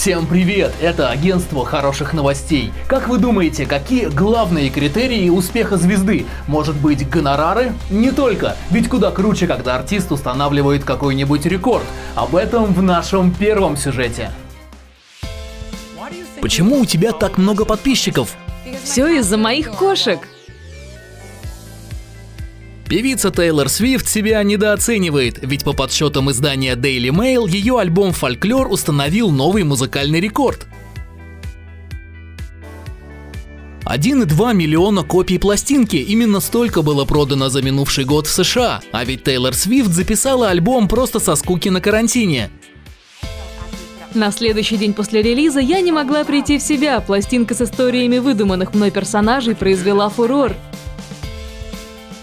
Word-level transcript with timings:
Всем 0.00 0.24
привет! 0.26 0.72
Это 0.80 1.10
агентство 1.10 1.62
хороших 1.66 2.14
новостей. 2.14 2.72
Как 2.88 3.06
вы 3.06 3.18
думаете, 3.18 3.66
какие 3.66 4.06
главные 4.06 4.70
критерии 4.70 5.28
успеха 5.28 5.76
звезды? 5.76 6.24
Может 6.46 6.74
быть 6.74 7.06
гонорары? 7.06 7.74
Не 7.90 8.10
только. 8.10 8.56
Ведь 8.70 8.88
куда 8.88 9.10
круче, 9.10 9.46
когда 9.46 9.76
артист 9.76 10.10
устанавливает 10.10 10.84
какой-нибудь 10.84 11.44
рекорд. 11.44 11.84
Об 12.14 12.34
этом 12.34 12.72
в 12.72 12.82
нашем 12.82 13.30
первом 13.30 13.76
сюжете. 13.76 14.30
Почему 16.40 16.80
у 16.80 16.86
тебя 16.86 17.12
так 17.12 17.36
много 17.36 17.66
подписчиков? 17.66 18.36
Все 18.82 19.06
из-за 19.18 19.36
моих 19.36 19.70
кошек. 19.70 20.18
Певица 22.90 23.30
Тейлор 23.30 23.68
Свифт 23.68 24.08
себя 24.08 24.42
недооценивает, 24.42 25.38
ведь 25.42 25.62
по 25.62 25.72
подсчетам 25.72 26.28
издания 26.32 26.74
Daily 26.74 27.10
Mail 27.10 27.48
ее 27.48 27.78
альбом 27.78 28.12
«Фольклор» 28.12 28.66
установил 28.66 29.30
новый 29.30 29.62
музыкальный 29.62 30.18
рекорд. 30.18 30.66
1,2 33.84 34.54
миллиона 34.54 35.04
копий 35.04 35.38
пластинки, 35.38 35.98
именно 35.98 36.40
столько 36.40 36.82
было 36.82 37.04
продано 37.04 37.48
за 37.48 37.62
минувший 37.62 38.04
год 38.04 38.26
в 38.26 38.32
США, 38.32 38.80
а 38.90 39.04
ведь 39.04 39.22
Тейлор 39.22 39.54
Свифт 39.54 39.92
записала 39.92 40.48
альбом 40.48 40.88
просто 40.88 41.20
со 41.20 41.36
скуки 41.36 41.68
на 41.68 41.80
карантине. 41.80 42.50
На 44.14 44.32
следующий 44.32 44.76
день 44.76 44.94
после 44.94 45.22
релиза 45.22 45.60
я 45.60 45.80
не 45.80 45.92
могла 45.92 46.24
прийти 46.24 46.58
в 46.58 46.62
себя. 46.62 46.98
Пластинка 46.98 47.54
с 47.54 47.60
историями 47.60 48.18
выдуманных 48.18 48.74
мной 48.74 48.90
персонажей 48.90 49.54
произвела 49.54 50.08
фурор. 50.08 50.56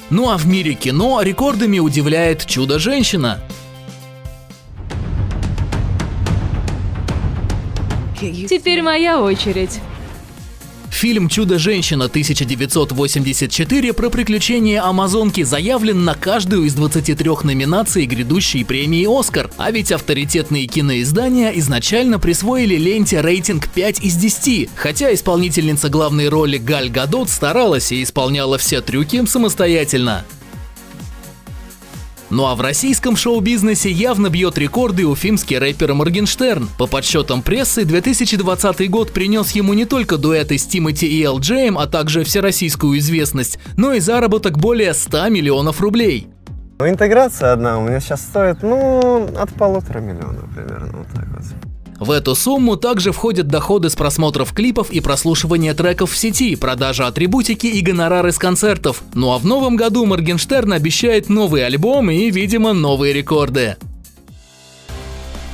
Ну 0.09 0.29
а 0.29 0.37
в 0.37 0.47
мире 0.47 0.73
кино 0.73 1.21
рекордами 1.21 1.79
удивляет 1.79 2.45
«Чудо-женщина». 2.45 3.41
Теперь 8.19 8.81
моя 8.81 9.21
очередь. 9.21 9.79
Фильм 10.97 11.29
«Чудо-женщина» 11.29 12.05
1984 12.05 13.93
про 13.93 14.09
приключения 14.09 14.83
Амазонки 14.83 15.43
заявлен 15.43 16.03
на 16.03 16.15
каждую 16.15 16.63
из 16.63 16.73
23 16.73 17.29
номинаций 17.43 18.05
грядущей 18.07 18.65
премии 18.65 19.05
«Оскар». 19.07 19.51
А 19.57 19.69
ведь 19.69 19.91
авторитетные 19.91 20.65
киноиздания 20.65 21.51
изначально 21.51 22.17
присвоили 22.17 22.77
ленте 22.77 23.21
рейтинг 23.21 23.69
5 23.69 23.99
из 23.99 24.15
10, 24.15 24.69
хотя 24.73 25.13
исполнительница 25.13 25.89
главной 25.89 26.29
роли 26.29 26.57
Галь 26.57 26.89
Гадот 26.89 27.29
старалась 27.29 27.91
и 27.91 28.01
исполняла 28.01 28.57
все 28.57 28.81
трюки 28.81 29.23
самостоятельно. 29.27 30.25
Ну 32.29 32.45
а 32.45 32.55
в 32.55 32.61
российском 32.61 33.15
шоу-бизнесе 33.15 33.89
явно 33.89 34.29
бьет 34.29 34.57
рекорды 34.57 35.07
уфимский 35.07 35.57
рэпер 35.57 35.93
Моргенштерн. 35.93 36.69
По 36.77 36.85
подсчетам 36.85 37.41
прессы, 37.41 37.85
2020 37.85 38.89
год 38.89 39.13
принес 39.13 39.51
ему 39.51 39.73
не 39.73 39.85
только 39.85 40.17
дуэты 40.17 40.57
с 40.57 40.65
Тимати 40.65 41.07
и 41.07 41.23
Элджеем, 41.23 41.77
а 41.77 41.87
также 41.87 42.23
всероссийскую 42.23 42.97
известность, 42.99 43.59
но 43.77 43.93
и 43.93 43.99
заработок 43.99 44.57
более 44.57 44.93
100 44.93 45.29
миллионов 45.29 45.79
рублей. 45.79 46.27
Ну, 46.79 46.87
интеграция 46.87 47.53
одна 47.53 47.79
у 47.79 47.87
меня 47.87 47.99
сейчас 47.99 48.21
стоит, 48.21 48.61
ну, 48.61 49.29
от 49.35 49.53
полутора 49.53 49.99
миллионов 49.99 50.53
примерно, 50.53 50.97
вот 50.99 51.07
так 51.07 51.25
вот. 51.29 51.66
В 51.99 52.11
эту 52.11 52.35
сумму 52.35 52.77
также 52.77 53.11
входят 53.11 53.47
доходы 53.47 53.89
с 53.89 53.95
просмотров 53.95 54.53
клипов 54.53 54.91
и 54.91 54.99
прослушивания 54.99 55.73
треков 55.73 56.11
в 56.11 56.17
сети, 56.17 56.55
продажа 56.55 57.07
атрибутики 57.07 57.67
и 57.67 57.81
гонорары 57.81 58.31
с 58.31 58.37
концертов. 58.37 59.01
Ну 59.13 59.33
а 59.33 59.37
в 59.37 59.45
новом 59.45 59.75
году 59.75 60.05
Моргенштерн 60.05 60.73
обещает 60.73 61.29
новый 61.29 61.65
альбом 61.65 62.11
и, 62.11 62.29
видимо, 62.29 62.73
новые 62.73 63.13
рекорды. 63.13 63.77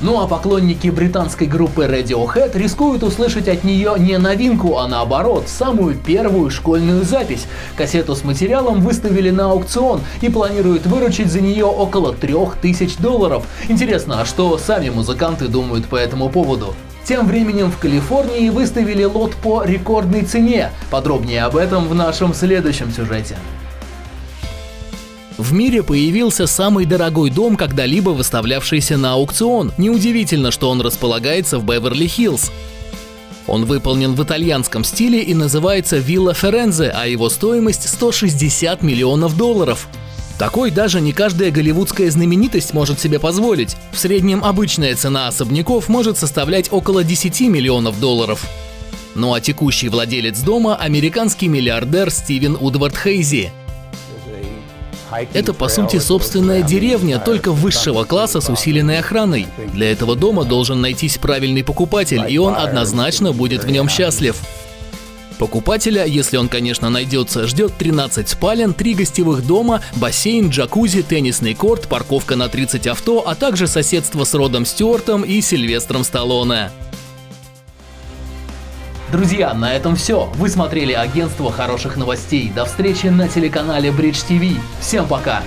Ну 0.00 0.20
а 0.20 0.26
поклонники 0.26 0.88
британской 0.88 1.46
группы 1.46 1.84
Radiohead 1.84 2.58
рискуют 2.58 3.02
услышать 3.02 3.48
от 3.48 3.64
нее 3.64 3.94
не 3.96 4.18
новинку, 4.18 4.78
а 4.78 4.88
наоборот, 4.88 5.48
самую 5.48 5.94
первую 5.96 6.50
школьную 6.50 7.04
запись. 7.04 7.46
Кассету 7.76 8.16
с 8.16 8.24
материалом 8.24 8.80
выставили 8.80 9.30
на 9.30 9.52
аукцион 9.52 10.00
и 10.20 10.28
планируют 10.28 10.86
выручить 10.86 11.30
за 11.30 11.40
нее 11.40 11.64
около 11.64 12.12
3000 12.12 13.00
долларов. 13.00 13.46
Интересно, 13.68 14.20
а 14.20 14.24
что 14.24 14.58
сами 14.58 14.90
музыканты 14.90 15.46
думают 15.46 15.86
по 15.86 15.96
этому 15.96 16.28
поводу? 16.28 16.74
Тем 17.04 17.26
временем 17.26 17.70
в 17.70 17.78
Калифорнии 17.78 18.48
выставили 18.48 19.04
лот 19.04 19.34
по 19.36 19.62
рекордной 19.62 20.22
цене. 20.22 20.70
Подробнее 20.90 21.44
об 21.44 21.56
этом 21.56 21.86
в 21.86 21.94
нашем 21.94 22.34
следующем 22.34 22.90
сюжете. 22.90 23.36
В 25.44 25.52
мире 25.52 25.82
появился 25.82 26.46
самый 26.46 26.86
дорогой 26.86 27.28
дом, 27.28 27.58
когда-либо 27.58 28.10
выставлявшийся 28.10 28.96
на 28.96 29.12
аукцион. 29.12 29.72
Неудивительно, 29.76 30.50
что 30.50 30.70
он 30.70 30.80
располагается 30.80 31.58
в 31.58 31.66
Беверли-Хиллз. 31.66 32.50
Он 33.46 33.66
выполнен 33.66 34.14
в 34.14 34.24
итальянском 34.24 34.84
стиле 34.84 35.20
и 35.20 35.34
называется 35.34 35.98
Вилла 35.98 36.32
Ферензе, 36.32 36.88
а 36.88 37.06
его 37.06 37.28
стоимость 37.28 37.86
160 37.86 38.82
миллионов 38.82 39.36
долларов. 39.36 39.86
Такой 40.38 40.70
даже 40.70 41.02
не 41.02 41.12
каждая 41.12 41.50
голливудская 41.50 42.10
знаменитость 42.10 42.72
может 42.72 42.98
себе 42.98 43.18
позволить. 43.18 43.76
В 43.92 43.98
среднем 43.98 44.42
обычная 44.42 44.96
цена 44.96 45.28
особняков 45.28 45.90
может 45.90 46.16
составлять 46.16 46.72
около 46.72 47.04
10 47.04 47.40
миллионов 47.50 48.00
долларов. 48.00 48.42
Ну 49.14 49.34
а 49.34 49.42
текущий 49.42 49.90
владелец 49.90 50.40
дома– 50.40 50.74
американский 50.80 51.48
миллиардер 51.48 52.10
Стивен 52.10 52.56
Удвард 52.58 52.96
Хейзи– 52.96 53.52
это, 55.32 55.52
по 55.52 55.68
сути, 55.68 55.98
собственная 55.98 56.62
деревня, 56.62 57.18
только 57.18 57.52
высшего 57.52 58.04
класса 58.04 58.40
с 58.40 58.48
усиленной 58.48 58.98
охраной. 58.98 59.46
Для 59.72 59.92
этого 59.92 60.16
дома 60.16 60.44
должен 60.44 60.80
найтись 60.80 61.18
правильный 61.18 61.64
покупатель, 61.64 62.24
и 62.28 62.38
он 62.38 62.54
однозначно 62.54 63.32
будет 63.32 63.64
в 63.64 63.70
нем 63.70 63.88
счастлив. 63.88 64.36
Покупателя, 65.38 66.04
если 66.04 66.36
он, 66.36 66.48
конечно, 66.48 66.90
найдется, 66.90 67.46
ждет 67.46 67.72
13 67.76 68.28
спален, 68.28 68.72
3 68.72 68.94
гостевых 68.94 69.44
дома, 69.44 69.80
бассейн, 69.96 70.48
джакузи, 70.48 71.02
теннисный 71.02 71.54
корт, 71.54 71.88
парковка 71.88 72.36
на 72.36 72.48
30 72.48 72.86
авто, 72.86 73.24
а 73.26 73.34
также 73.34 73.66
соседство 73.66 74.24
с 74.24 74.32
Родом 74.34 74.64
Стюартом 74.64 75.22
и 75.22 75.40
Сильвестром 75.40 76.04
Сталлоне. 76.04 76.70
Друзья, 79.14 79.54
на 79.54 79.72
этом 79.72 79.94
все. 79.94 80.28
Вы 80.34 80.48
смотрели 80.48 80.92
агентство 80.92 81.52
хороших 81.52 81.96
новостей. 81.96 82.50
До 82.52 82.64
встречи 82.64 83.06
на 83.06 83.28
телеканале 83.28 83.90
Bridge 83.90 84.26
TV. 84.28 84.56
Всем 84.80 85.06
пока! 85.06 85.40